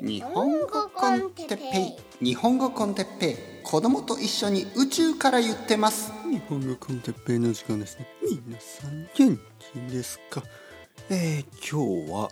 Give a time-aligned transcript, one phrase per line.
[0.00, 2.24] 日本語コンテッペイ。
[2.24, 3.36] 日本語コンテッペイ。
[3.64, 6.12] 子供と一緒に宇宙から言ってます。
[6.30, 8.06] 日本語コンテッペイの時間ですね。
[8.46, 10.44] 皆さん元気ですか？
[11.10, 12.28] えー、今日は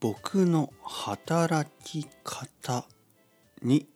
[0.00, 2.84] 僕の働き方
[3.62, 3.86] に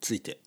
[0.00, 0.38] ついて。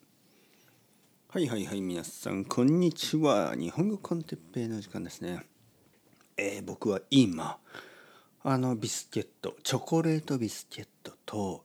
[1.30, 3.54] はいはいはい皆さんこんにちは。
[3.56, 5.46] 日本語コンテッペイの時間ですね。
[6.36, 7.60] えー、僕は今
[8.46, 11.64] あのビスケットチョコレートビスケットと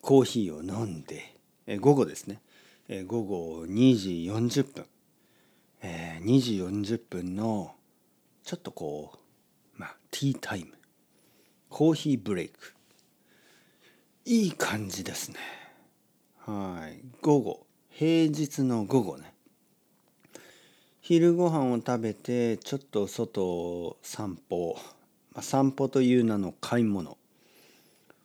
[0.00, 1.34] コーヒーを飲んで、
[1.66, 2.40] えー、午後ですね、
[2.88, 4.86] えー、午後2時40分、
[5.82, 6.52] えー、2時
[6.92, 7.74] 40分の
[8.44, 9.18] ちょっとこう
[9.76, 10.78] まあティータイム。
[11.68, 12.74] コーヒーブレイク。
[14.24, 15.36] いい感じですね。
[16.46, 17.00] はい。
[17.20, 17.66] 午後。
[17.90, 19.34] 平日の午後ね。
[21.00, 24.78] 昼ご飯を食べてちょっと外散歩。
[25.42, 27.18] 散歩という名の買い物。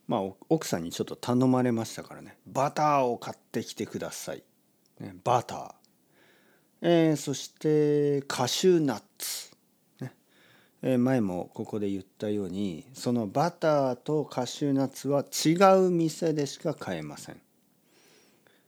[0.07, 2.37] まあ奥さんにちょっと頼まれましたからね。
[2.45, 4.43] バターを買ってきてください、
[4.99, 5.73] ね、バター、
[6.81, 9.55] えー、そしてカシューナッツ、
[10.01, 10.13] ね。
[10.81, 17.41] えー、前もここで言ったようにそのバターとカシューナッツは違う店でしか買えません、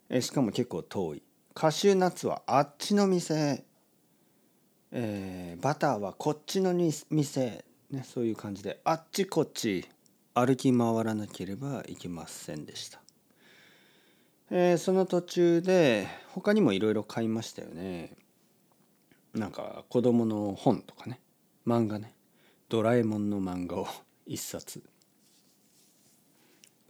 [0.09, 1.24] えー、しかも結構遠い。
[1.54, 3.66] カシューナッツはあっちの店。
[4.92, 7.66] えー、バターはこっちの店。
[7.96, 9.88] ね、そういう感じであっちこっち
[10.34, 13.00] 歩き回らなければいけませんでした、
[14.52, 18.18] えー、その途中で他にもいろいろ買いましたよね。
[19.34, 21.22] なんか子供の本とかね。
[21.66, 22.14] 漫画ね。
[22.68, 23.88] ドラえもんの漫画を
[24.28, 24.84] 一冊。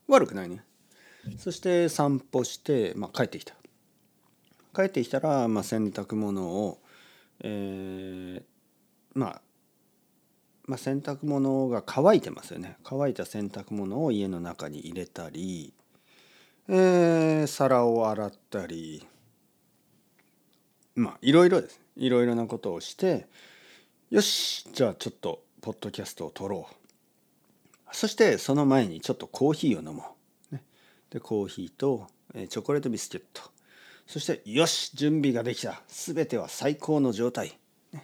[0.07, 0.63] 悪くないね。
[1.37, 3.55] そして散歩して、まあ、帰ってきた。
[4.75, 6.81] 帰ってきたら、まあ、洗濯物を、
[7.41, 8.43] えー、
[9.13, 9.41] まあ
[10.67, 12.77] まあ、洗濯物が乾いてますよね。
[12.83, 15.73] 乾いた洗濯物を家の中に入れたり、
[16.67, 19.05] えー、皿を洗ったり
[20.95, 21.79] まあいろいろです。
[21.97, 23.27] いろいろなことをして
[24.09, 26.75] よしじゃあちょっとポッドキャストを撮ろう。
[27.91, 30.15] そしてその前にちょっとコーヒーを飲も
[30.51, 30.63] う、ね、
[31.09, 33.41] でコーヒーと、チョコレートビスケット。
[34.07, 35.81] そしてよし準備ができた。
[35.87, 37.57] 全ては最高の状態、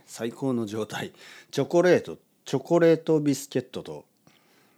[0.05, 1.11] 最高の状態。
[1.51, 2.17] チョコレート
[2.51, 4.03] チョコレートビスケットと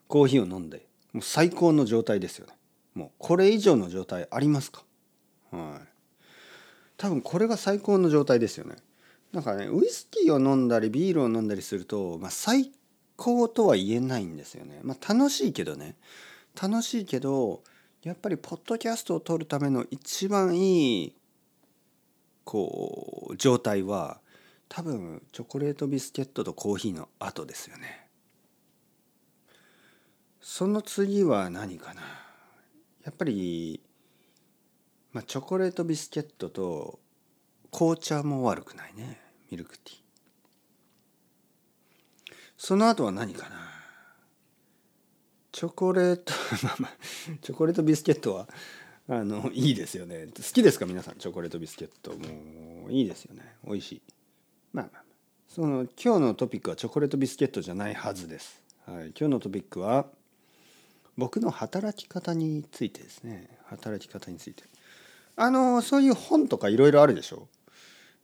[0.08, 2.54] コーヒーを飲んでもう最高の状態ですよね。
[2.94, 4.84] もうこれ以上の状態ありますか？
[5.50, 5.88] はい。
[6.98, 8.76] 多分これが最高の状態ですよね。
[9.32, 12.72] なんかねウイスキーを飲んだりビールを飲んだりすると、まあ、最
[13.16, 14.80] 高とは言えないんですよね。
[14.84, 15.96] まあ楽しいけどね。
[16.62, 17.64] 楽しいけど
[18.04, 21.16] やっぱりポッドキャストを撮るための一番いい
[22.44, 24.20] こう状態は
[24.76, 28.08] 多分チョコレートビスケットとコーヒーの後ですよね。
[30.42, 32.02] その次は何かな？
[33.04, 33.82] やっぱり、
[35.12, 37.00] まあ、チョコレートビスケットと
[37.72, 39.22] 紅茶も悪くないね。
[39.52, 39.98] ミルクティー。
[42.58, 43.58] その後は何かな？
[45.52, 46.34] チョコレート
[47.44, 48.48] チョコレートビスケットは
[49.08, 50.30] あのいいですよね。
[50.36, 50.88] 好きですか？
[50.88, 52.10] 皆さんチョコレートビスケット。
[52.10, 53.44] もういいですよね。
[53.64, 54.02] 美味しい。
[54.74, 55.04] まあ
[55.48, 58.60] その今日のトピックはチョコレートビスケットじゃないはずです。
[58.88, 60.08] はい、今日のトピックは
[61.16, 63.48] 僕の働き方についてですね。
[63.66, 64.64] 働き方について。
[65.36, 67.48] あのそういう本とかいろいろあるでしょ？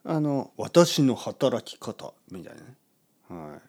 [0.04, 2.68] あの私の働き方みたいなね。
[3.30, 3.62] はい。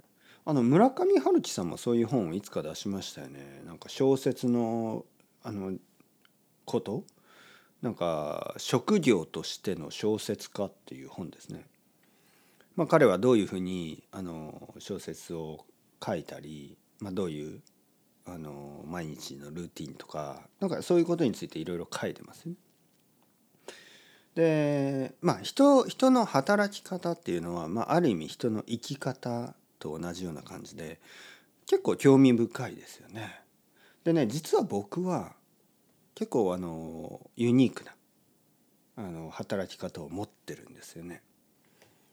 [0.47, 3.63] あの村上春樹さんもそういう本をいつか出しましたよね。
[3.67, 5.05] なんか小説の
[5.43, 5.75] あの
[6.65, 7.05] こと？
[7.83, 11.67] なんか職業としての小説家っていう本ですね。
[12.81, 15.67] まあ、彼はどういうふうにあの小説を
[16.03, 17.61] 書いたり、まあ、どういう
[18.25, 22.55] あの毎日のルーティンとかなんかそういうことについていろいろ書いてますね。
[24.35, 31.01] でまあ人人の働き方っていうのは、まあ、ある意味人の生き方と同じような感じで
[31.67, 33.43] 結構興味深いですよね。
[34.05, 35.35] でね実は僕は
[36.15, 37.93] 結構あのユニークな
[38.97, 41.21] あの働き方を持ってるんですよね。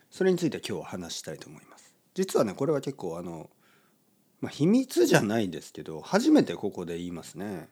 [0.10, 1.94] それについて今日は話したいと思います。
[2.14, 3.50] 実はねこれは結構あの、
[4.42, 7.70] まあ、秘密じゃないですけど初めてここで言いますね。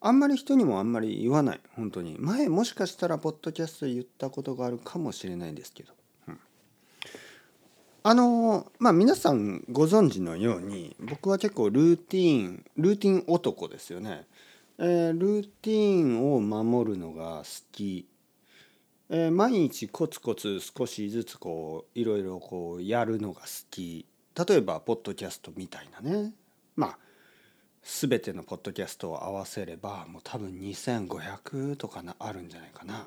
[0.00, 1.60] あんまり人にもあんまり言わない。
[1.74, 2.16] 本当に。
[2.18, 5.92] 前もしかしたらポッドキャスト言ったことがあるかもしれないですけど、
[6.28, 6.38] うん、
[8.04, 14.26] あのまあ皆さんご存知のように僕は結構ルーティンルーティン男ですよね、
[14.78, 18.06] えー、ルーティンを守るのが好き。
[19.10, 24.06] えー、毎日コツコツ少しずつこういろいろこうやるのが好き
[24.46, 26.32] 例えばポッドキャストみたいなね
[26.76, 26.98] まあ
[27.82, 33.06] 全てのポッドキャストを合わせればもう多分2500とかなあるんじゃないかな。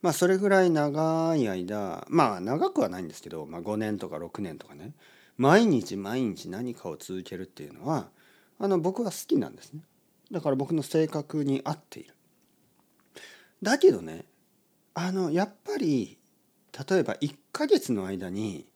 [0.00, 4.92] まあそれぐらい長い間まあ長くはないんですけど、まあ、5年とか6年とかね
[5.38, 8.08] 毎日毎日何かを続けるっていうのは
[8.60, 9.80] あの僕は好きなんですね。
[10.30, 12.14] だから僕の性格に合っている。
[13.60, 14.24] だけどね
[14.94, 16.18] あのやっぱり
[16.88, 18.66] 例えば1ヶ月の間に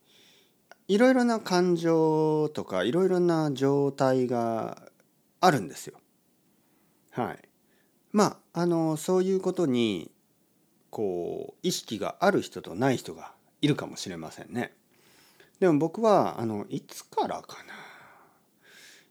[0.88, 4.90] いろいろな感情とかいろいろな状態が
[5.40, 5.98] あるんですよ。
[7.12, 7.38] はい。
[8.10, 10.10] まああのそういうことに
[10.90, 14.74] こう意識がある人とない人がいるかもしれませんね。
[15.60, 17.74] でも僕はあのいつからかな？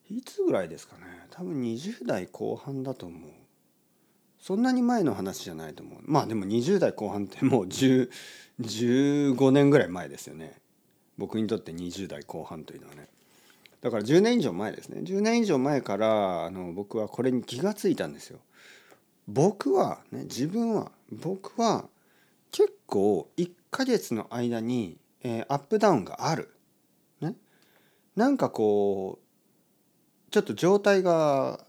[0.09, 1.27] いつぐらいですかね？
[1.31, 3.31] 多分20代後半だと思う。
[4.47, 5.99] そんなに前の話じゃないと思う。
[6.05, 8.09] まあでも20代後半ってもう10
[8.61, 10.53] 15年ぐらい前ですよね。
[11.17, 13.09] 僕にとって20代後半というのはね。
[13.81, 18.39] だから10年以上前ですね10年以上前からあの僕はこれに気がついたんですよ。
[19.27, 21.89] 僕はね自分は僕は
[22.53, 26.55] 結構1ヶ月の間に、えー、アップダウンがある。
[27.19, 27.35] ね、
[28.15, 31.65] なんかこうちょっと状態が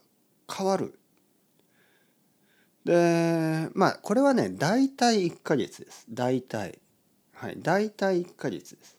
[0.49, 0.98] 変わる。
[2.85, 6.07] でまあこれはね大体1ヶ月です。
[6.11, 6.79] 大体。
[7.33, 8.99] はい大体1ヶ月です。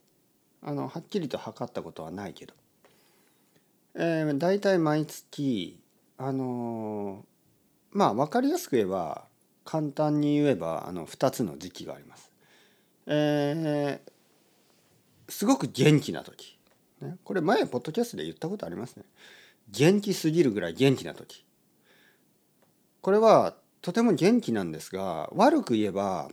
[0.61, 2.53] あのはっきりと測ったことはないけど。
[3.95, 5.79] えー、大体毎月
[6.17, 9.25] あのー、まあ分かりやすく言えば
[9.65, 12.31] 簡単に言えばあの2つの時期があります。
[13.07, 16.57] えー、すごく元気な時、
[17.01, 19.03] ね、これ前ポッドキャストで言ったことありますね。
[19.69, 21.45] 元気すぎるぐらい元気な時。
[23.01, 26.29] これはとても元気なんですが悪く言えば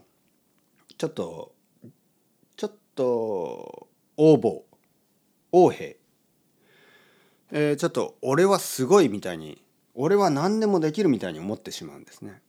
[0.97, 1.53] ちょっと
[2.55, 4.65] ちょっと横暴
[5.51, 5.97] 横兵
[7.51, 9.61] えー、ちょっと俺はすごいみたいに
[9.95, 12.41] 俺は何でもできるみたいに思ってしまうんですね。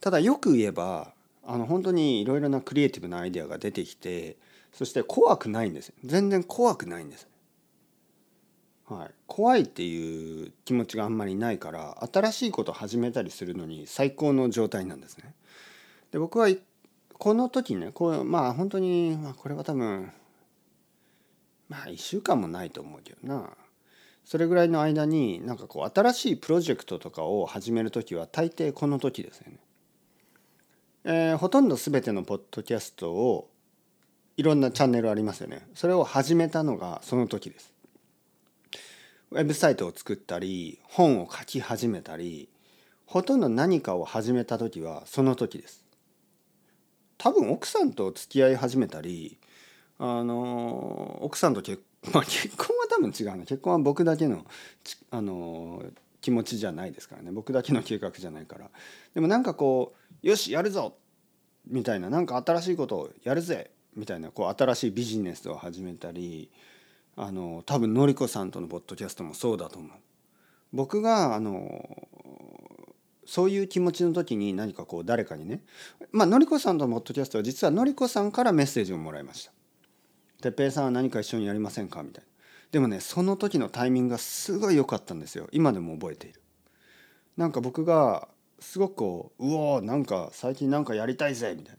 [0.00, 1.12] ただよく言えば
[1.44, 4.36] あの本当にいろいろなクリエイティブなアイデアが出てきて
[4.72, 7.26] そして怖くないんです全然怖くないんです。
[8.90, 15.32] はい、怖いっていう気持ちがあんまりないから新しいことを始めたりするのに最高の状態なんですね。
[16.10, 16.48] で僕は
[17.12, 20.12] この時ねこうまあ本当に、まあ、これは多分
[21.68, 23.50] まあ1週間もないと思うけどな
[24.24, 29.58] それぐらいの間になんかこう新しいプロジェクトとかを始める時は大抵この時ですよね。
[31.04, 33.50] えー、ほとんど全てのポッドキャストを
[34.36, 35.66] いろんなチャンネルありますよね。
[35.74, 37.69] それを始めたのがその時です。
[39.32, 42.48] ウェブサイトを作ったり本を書き始めたり
[43.06, 45.84] ほとんど何かを始めた時はその時です。
[47.18, 49.38] 多分奥さんと付き合い始めたり
[49.98, 51.82] あの奥さんと結
[52.14, 53.44] まあ、結婚は多分違うな。
[53.44, 54.46] 結婚は僕だけの
[55.10, 55.84] あの
[56.22, 57.30] 気持ちじゃないですからね。
[57.30, 58.70] 僕だけの計画じゃないから。
[59.14, 60.96] でもなんかこうよしやるぞ
[61.66, 62.08] みたいな。
[62.08, 66.50] なんか新しいことをやるぜみたいなこう新しいビジネスを始めたり
[67.22, 69.90] あの多分のりこさんとのポッドキャストもそうだと思う。
[70.72, 72.08] 僕があの
[73.26, 75.62] そういう気持ちの時に何かこう誰かにね
[76.12, 79.52] まあのりこさんとのポッドキャストは実はのりこさんからメッセージをもらいました。
[80.40, 82.30] 哲平さんは何か一緒にやりませんか?」みたいな
[82.72, 86.40] でもねその時のタイミングがすごい良かったんですよ今でも覚えている
[87.36, 88.28] なんか僕が
[88.58, 91.76] すごくこう「うおなんか最近なんかやりたいぜ」みたい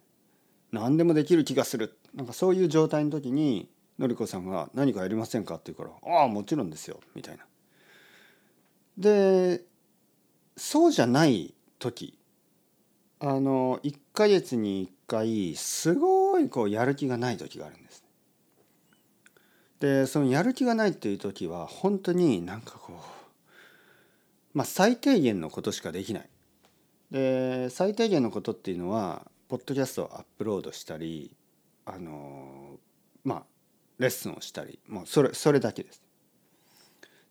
[0.72, 3.70] な「何でもできる気がする」なんかそういう状態の時に
[4.01, 7.46] のりこさんが「何かやりませんか?」って言うから「ああもちろんですよ」みたいな。
[8.98, 9.63] で
[10.58, 12.17] そうじゃない時
[13.20, 18.03] あの1ヶ月に1回すごいこうやる気がない時があるんです。
[19.79, 22.98] でそのやる気がないっていう時は本当になんかこう
[24.53, 26.29] まあ最低限のことしかできない。
[27.12, 31.36] で最低限のことっていうのはポッドキャストをアップロードしたり
[31.86, 32.79] あの
[33.24, 33.46] まあ
[34.01, 36.01] レッスンをしたりもうそれそれだけです。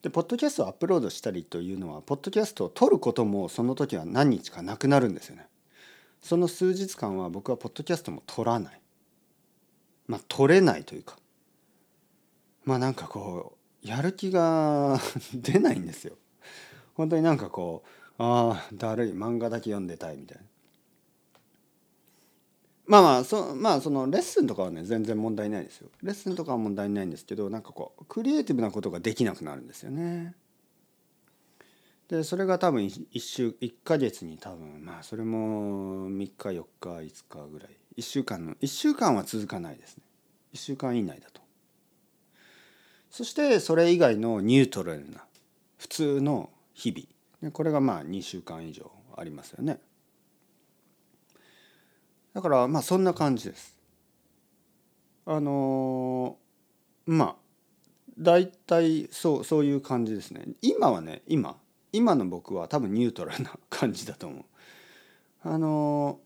[0.02, 5.46] でポッドキャストをアップロードしたりというのはポッドキャストを撮ることもその時は何日かなくなるんですよね。
[6.22, 8.80] その数日間は僕はポッドキャストも撮らない。
[10.06, 11.16] まあ撮れないというか
[12.64, 14.98] まあなんかこうやる気が
[15.34, 16.16] 出ないんですよ。
[16.94, 20.44] 本当になんかこうああだるい漫画だけ読んでたいみたいな。
[22.90, 25.88] まあまあそまあそのレッスンとかはね全然問題ないですよ。
[26.02, 30.34] レッスンとかは問題ないんですけどなんかこうクリエイティブなことができなくなるんですよね。
[32.08, 37.68] でそれが多分1週1ヶ月に多分まあそれも3日4日5日ぐらい。
[37.96, 40.02] 1週間の1週間は続かないですね。
[40.54, 41.40] 1週間以内だと。
[43.08, 45.24] そしてそれ以外のニュートラルな
[45.78, 47.52] 普通の日々。
[47.52, 49.78] これがまあ2週間以上ありますよね。
[52.34, 53.76] だからまあそんな感じです。
[55.26, 57.34] あのー、まあ
[58.18, 60.42] 大体そうそういう感じですね。
[60.62, 61.56] 今はね今
[61.92, 64.44] 今の僕は多分ニュートラルな感じだと思う。
[65.42, 66.20] あの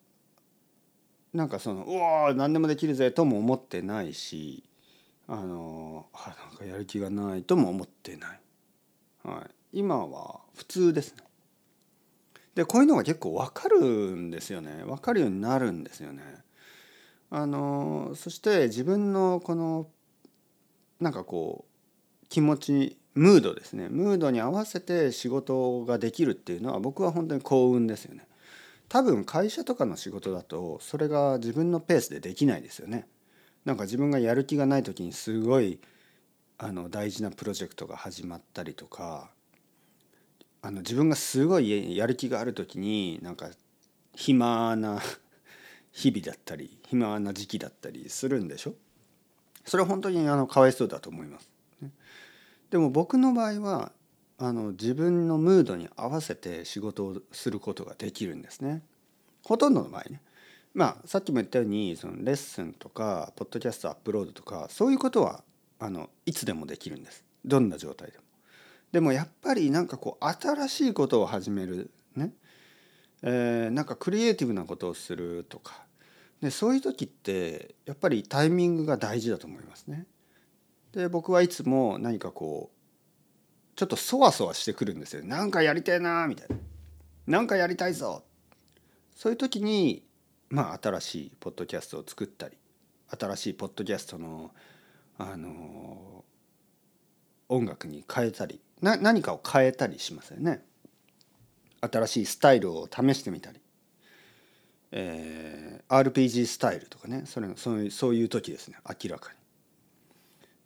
[1.34, 4.64] ー、なんかその「うわ何でもできるぜ」とも思ってないし
[5.28, 8.40] あのー、あなんかやる気がないとも思ってない、
[9.22, 11.22] はい、今は普通ですね。
[12.54, 14.84] でこういうのが結構分かるんですよね。
[14.84, 16.22] 分かるようになるんですよね。
[17.30, 19.88] あのそして自分のこの
[21.00, 23.88] なんかこう気持ちムードですね。
[23.88, 28.26] ムードに合わせて仕事ができるっていうのは僕は本当に幸運ですよね。
[28.88, 33.08] 多分会社とかの仕事だとそれが自分のペースでできないですよね。
[33.64, 35.80] なんか自分がやる気がない時にすごい
[36.58, 39.30] あの大事なプロジェクトが始まったりとか
[40.66, 43.50] あの自分がすごいやる気がある時になんか
[44.14, 44.98] 暇な
[45.92, 48.74] 日々だったり暇な時期だったりするんでしょ？
[49.66, 51.50] それは本当にあのかわいそうだと思います。
[52.70, 53.92] でも僕の場合は
[54.38, 58.82] あの自分のムードに合わせて仕事をすることができるんですね。
[59.44, 60.22] ほとんどの場合ね。
[60.72, 65.44] まあさっきも言ったようにそのレッスンとかポッドキャストアップロードとかそういうことは
[65.78, 67.22] あのいつでもできるんです。
[67.44, 68.24] どんな状態でも。
[68.94, 72.32] でもやっぱりなんかこう新しいことを始めるね、
[73.24, 75.82] えー、なんかクリエイティブなことをするとか
[76.40, 80.06] でそういう時ってやっぱりタイミングが大事だと思いますね。
[80.92, 85.24] で僕はいつも何かこうちょっとそわそわしてくるんですよ。
[85.24, 86.56] なんかやりたいなみたいな。
[87.26, 88.22] なんかやりたいぞ
[89.16, 90.04] そういう時に
[90.50, 92.56] まあ新しいポッドキャストを作ったり
[93.08, 94.52] 新しいポッドキャストの
[95.18, 96.24] あの
[97.54, 100.62] 音楽に変えたりな何かを変えたりしますよね。
[101.80, 103.60] 新しいスタイルを試してみたり、
[104.90, 109.38] えー、RPG スタイルとかねそれそういうそういう時ですね明らかに。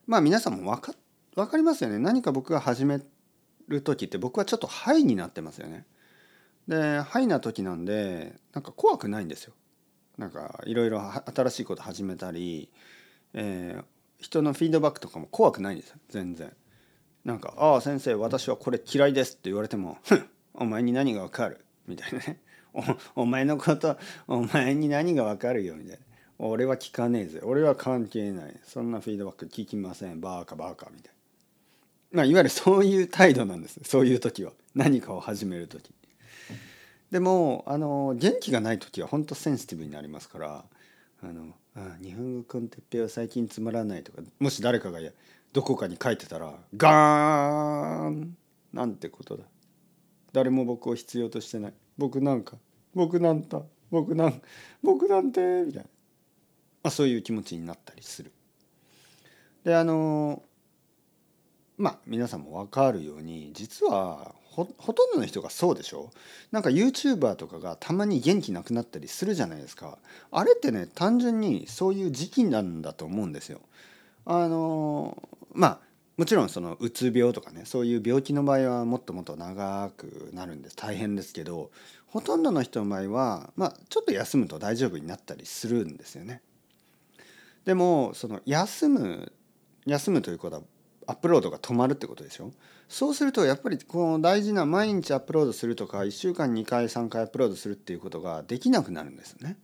[0.07, 0.95] まあ皆さんも分か
[1.35, 3.01] 分かりますよね何か僕が始め
[3.69, 5.85] る時って僕はちょっとハイになってますよね。
[6.67, 9.55] でハイな時なんでなんか怖くないんですよ。
[10.17, 11.01] なんかいろいろ
[11.35, 12.71] 新しいこと始めたり、
[13.35, 13.85] えー、
[14.19, 16.53] 人のフィードバックとかも怖くないんですよ全然。
[17.29, 19.99] なんか「ああ先生私はこれ嫌いです」って言われても
[20.55, 22.41] 「お前に何がわかる」みたいなね。
[23.15, 25.99] お「前のことお前に何がわかるよ」みたいな
[26.39, 27.41] 「俺は聞かねえぜ。
[27.43, 28.57] 俺は関係ない。
[28.65, 30.21] そんなフィードバック聞きません。
[30.23, 31.13] バーカバーカ」みたい
[32.13, 32.17] な。
[32.17, 34.53] まあ、いわゆるそういう態度なんですそういう時は。
[34.75, 35.93] 何かを始める時。
[37.11, 40.65] でもあの元気がない時は本当センシティブになりますから
[41.23, 45.01] あのあ日本語コンテッペは最近つまらないとかもし誰かが
[45.53, 48.37] どこかに書いてたらガーン
[48.73, 49.45] なんてことだ。
[50.33, 51.73] 誰も僕を必要としてない。
[51.97, 52.57] 僕なんか
[52.95, 54.43] 僕なんだ僕なん
[54.83, 55.89] 僕なんてみたいな、
[56.83, 58.33] まあ、そういう気持ちになったりする。
[59.65, 60.43] であの
[61.77, 66.11] まあ皆さんも分かるように実はほとんどの人がそうでしょ。
[66.51, 69.99] なんか YouTuber とかがたまに元気なくなったりするじゃないですか。
[70.31, 73.61] あれってね単純にそういう時期なんだと思うんですよ。
[74.25, 75.23] あの
[75.59, 75.81] まあ
[76.17, 81.71] もちろんそのうつ病とかねそういう病気の場合はもっともっと長くなるんです大変ですけど
[82.07, 86.41] ほとんどの人の場合は、まあ、ちょっと休むと大丈夫になったりするんですよね。
[87.67, 89.33] でもその休む
[89.85, 90.63] 休むということは
[91.07, 92.53] アップロードが止まるってことでしょ
[92.89, 99.59] そうするとやっぱりこの大事な毎日アップロードするとか1週間2回3回アップロードするっていうことができなくなるんですよね。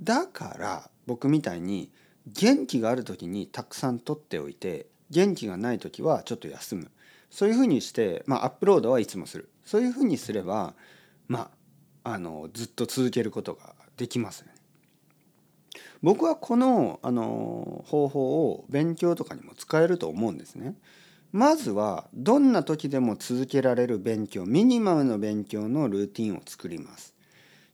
[0.00, 1.90] だから僕みたいに
[2.26, 6.90] 元気がある時にたくさん取っておいて元気がない時はちょっと休む
[7.30, 10.74] そういうふうにして、まあ、アップロードはいつもするそういうふうにすれば
[11.28, 11.50] ま
[12.04, 14.54] ああのずっと続けることができますね。
[16.02, 20.76] 僕はこのあの方法を勉強とかにも使えると思うんですね。
[21.32, 27.14] まずはどんな時でも続けられる勉強ミニマムの勉強のルーティンを作ります。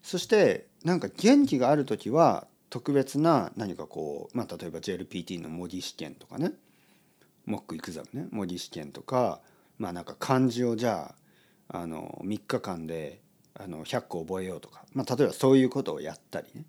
[0.03, 6.53] そしてなんか元気がある時は特別な何かこう、まあ、例えば JLPT の模擬試験とかね
[7.47, 8.29] モックエクザムね。
[8.31, 9.41] 模擬試験とか
[9.79, 11.15] まあなんか漢字をじゃ
[11.69, 13.21] ああの3日間で
[13.55, 16.65] あの100個覚えようとか、まあ、例えばそういうことをやったりね、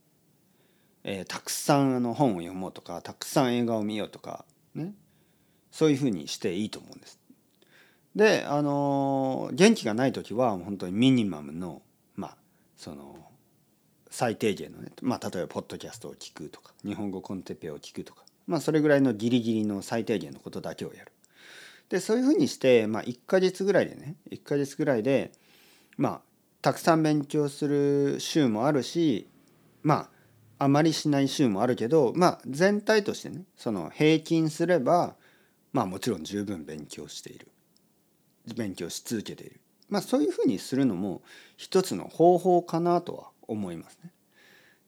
[1.03, 4.93] えー、たくさんあの本を読もうとかたくさん映画を見ようとかね。
[5.73, 7.19] そういうふうにしていいと思うんです。
[8.15, 11.81] であの元気がない時は本当にミニマムの
[12.15, 12.37] まあ
[12.77, 13.22] その
[14.13, 21.11] 最低限のね、まあ、例えばポッドキャストを聞くとか日本語コンテペを聞くとか、まあ、それぐらいのギリギリの最低限のことだけをやる。
[21.89, 25.31] でそういうふうにして、まあ、1ヶ月ぐらいでね1ヶ月ぐらいで
[25.97, 26.21] まあ
[26.61, 29.27] たくさん勉強する週もあるし
[29.81, 30.07] ま
[30.59, 35.15] ああまりしない週もあるけどまあ全体としてねその平均すれば
[35.71, 37.47] まあもちろん十分勉強している
[38.55, 41.23] 勉強し続けているまあそういうふうにするのも
[41.57, 44.11] 一つの方法かなとは思いますね。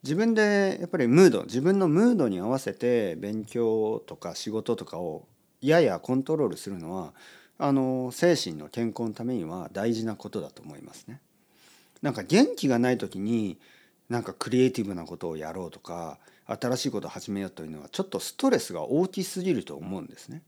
[0.03, 5.25] 自分でやっぱりムード自分のムードに合わせて勉強とか仕事とかを
[5.61, 7.13] ややコントロールするのは
[7.57, 11.21] あの精神の健康のためには大事なことだと思いますね。
[12.01, 13.57] なんか元気がない時に
[14.09, 20.43] なんかクリエイティブなことをやろうとか新しいことを始めようというのはちょっとストレスが大きすぎると思うんですね。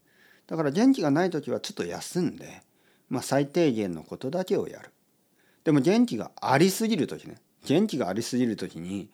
[0.46, 2.62] だから元気がない時はちょっと休んで、
[3.10, 4.92] まあ、最低限のことだけをやる。
[5.64, 7.36] でも元気がありすぎる時ね
[7.68, 9.10] 元気がありすぎる時に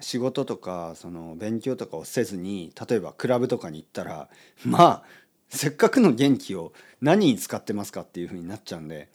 [0.00, 4.28] 仕事とかその勉強とかをせずに例えばクラブとかに行ったら
[4.64, 5.02] まあ
[5.48, 9.08] せっかくの元気を何に使ってますかっていうふうになっちゃうんで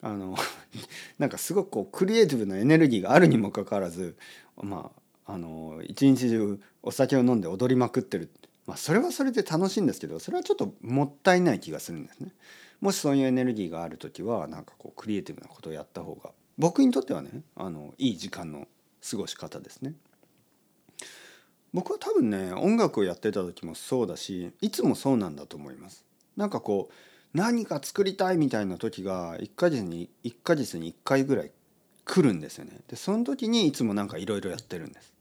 [0.00, 0.36] あの
[1.18, 4.16] なんかすごくこうクリエイティブなエネルギーがあるにもかかわらず
[4.56, 4.90] ま
[5.26, 8.30] ああの一日中お酒を飲んで踊りまくってる、
[8.66, 12.32] まあ、それはそれで楽しいんですけどそれはちょっともったいない気がするんですね。
[12.80, 18.66] もしそういうエネルギーがある時はなんかこうクリエイティブなことをやった方が僕にとってはねあのいい時間の
[19.08, 19.94] 過ごし方ですね。
[21.72, 26.04] 僕は多分ね音楽をやってた時もそうだしいつもそうなんだと思います。
[26.36, 26.94] なんかこう
[27.36, 31.52] 何か作りたいみたいな時が1ヶ月に1ヶ月に1回ぐらい
[32.06, 32.80] 来るんですよね。
[32.88, 35.12] でその時にいつもなんかいろいろやってるんです。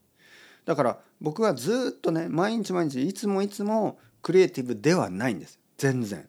[0.63, 6.27] だから僕はずっとね毎日毎日いつもいつもクリエイティブではないんです全然。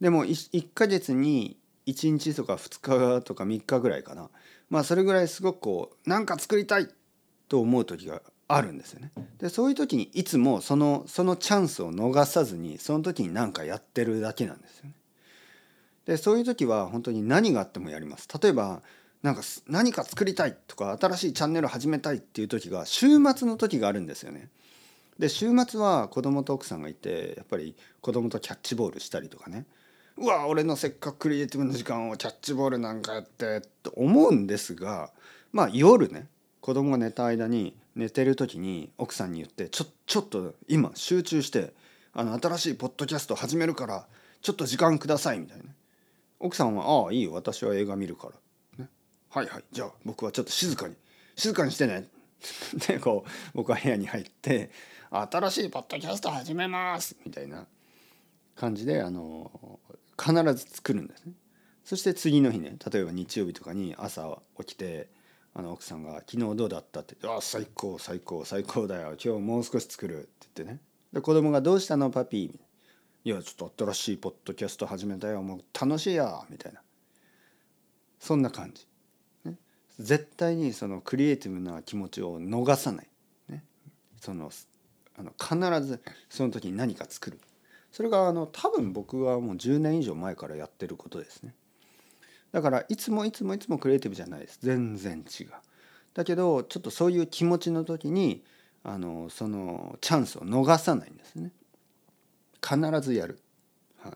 [0.00, 1.58] でも 1, 1ヶ月に
[1.90, 4.30] 1日とか2日とか3日ぐらいかな
[4.68, 6.88] まあそれぐらいすごくこうなんか作りたい
[7.48, 9.12] と思う時があるんですよね。
[9.38, 14.94] でそういう時にいつもそのそのチャンスを逃さずにその時に何かやってるだけなんですよね。
[16.06, 18.28] でそういう時は本当に何があってもやります。
[18.42, 18.82] 例えば
[19.22, 24.48] なんか何か作りたいとか新しいチャンネル始めたいっていう時が週末の時があるんですよね。
[25.18, 29.66] で週末は子供と奥さんがいてやっぱり子供とキャッチボールしたりとかね
[30.16, 35.10] うわ俺のせっかくクリエイティブな時間をキャッチボールなんかやってと思うんですが
[35.52, 36.26] まあ夜ね
[36.60, 41.72] 子供が寝た間に寝てる時に奥さんに言ってちょちょっと今集中して
[42.12, 44.06] あの新しいポッドキャスト始めるから
[44.42, 45.64] ちょっと時間くださいみたいな。
[46.40, 48.32] 奥さんは「ああいい私は映画見るから」
[48.84, 48.88] ね
[49.28, 50.96] 「はいはいじゃあ僕はちょっと静かに
[51.36, 52.08] 静かにしてね」
[52.88, 54.70] でこう僕は部屋に入って
[55.10, 57.66] 「新しいポッドキャスト始めます」みたいな
[58.56, 59.78] 感じであの
[60.20, 61.32] 必ず作るんですね。
[61.84, 65.08] そして次の日ね例えば日曜日とかに朝起きて
[65.54, 69.16] あの奥さんが「昨日どうだった?」って「あ最高最高最高だよ。
[69.22, 70.80] 今日もう少し作る」って言ってね。
[71.12, 72.10] で子供が「どうしたの？
[72.10, 72.60] パピー」
[73.24, 75.42] いやちょっと新しいポッドキャスト始めたよ。
[75.42, 76.82] もう楽しいや」みたいな。
[78.20, 78.86] そんな感じ、
[79.44, 79.56] ね、
[79.98, 83.08] 絶対にそのクリエイティブな気持ちを逃さない、
[83.48, 83.64] ね、
[84.20, 84.52] その
[85.16, 87.40] あの必ずその時に何か作る。
[87.92, 91.54] それがあの多分僕はもう10年以上前からやってることですね。
[92.52, 94.58] だからいつもいつもいつもクリエイティブじゃないです。
[94.62, 95.48] 全然違う。
[96.14, 98.44] だけどちょっとそういう気持ちの時に
[98.82, 101.52] あのそのチャンスを逃さないんですね。
[102.62, 103.40] 必ずやる、
[104.02, 104.12] はい、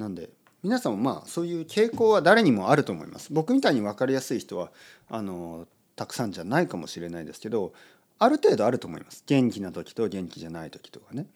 [0.00, 0.30] なんで
[0.62, 3.32] 皆さんもまあそういう傾向は誰にもあると思います。
[3.32, 4.70] 僕みたいに分かりやすい人は
[5.08, 5.66] あの
[5.96, 7.72] たくさんじゃないかもしれないですけど
[8.18, 9.24] ある程度あると思います。
[9.26, 11.26] 元気な時と元気じゃない時とかね。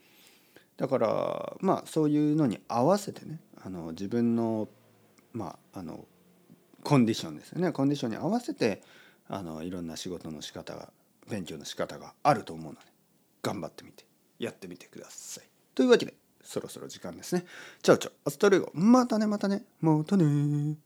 [0.77, 4.69] だからまあそういうのに合わせてねあの自分の
[5.33, 6.07] まああの
[6.83, 8.83] コンディションですよねコンディションに合わせて
[9.29, 10.91] あのいろんな仕事の仕方が
[11.31, 12.87] 勉強の仕方があると思うので
[13.43, 14.05] 頑張ってみて
[14.39, 15.45] やってみてください。
[15.75, 17.47] というわけでそろそろ時間ですね。
[17.83, 20.77] チャオチャオ hasta luego またねまたねまたね